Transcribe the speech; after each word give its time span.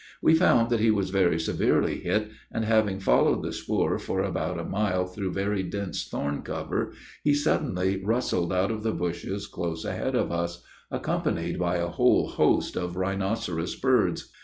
We 0.19 0.33
found 0.33 0.71
that 0.71 0.79
he 0.79 0.89
was 0.89 1.11
very 1.11 1.39
severely 1.39 1.99
hit, 1.99 2.31
and 2.51 2.65
having 2.65 2.99
followed 2.99 3.43
the 3.43 3.53
spoor 3.53 3.99
for 3.99 4.21
about 4.23 4.57
a 4.57 4.63
mile 4.63 5.05
through 5.05 5.33
very 5.33 5.61
dense 5.61 6.05
thorn 6.07 6.41
cover, 6.41 6.93
he 7.23 7.35
suddenly 7.35 8.03
rustled 8.03 8.51
out 8.51 8.71
of 8.71 8.81
the 8.81 8.93
bushes 8.93 9.45
close 9.45 9.85
ahead 9.85 10.15
of 10.15 10.31
us, 10.31 10.63
accompanied 10.89 11.59
by 11.59 11.75
a 11.77 11.85
whole 11.87 12.29
host 12.29 12.75
of 12.75 12.95
rhinoceros 12.95 13.75
birds. 13.75 14.31